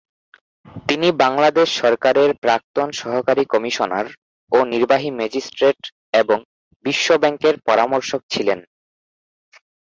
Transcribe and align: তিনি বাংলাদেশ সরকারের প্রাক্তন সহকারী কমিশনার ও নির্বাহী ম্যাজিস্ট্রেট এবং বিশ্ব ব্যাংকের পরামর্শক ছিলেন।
তিনি 0.87 1.07
বাংলাদেশ 1.23 1.67
সরকারের 1.81 2.29
প্রাক্তন 2.43 2.87
সহকারী 3.01 3.43
কমিশনার 3.45 4.07
ও 4.51 4.57
নির্বাহী 4.71 5.09
ম্যাজিস্ট্রেট 5.17 5.79
এবং 6.13 6.37
বিশ্ব 6.85 7.07
ব্যাংকের 7.21 7.55
পরামর্শক 7.67 8.21
ছিলেন। 8.33 8.59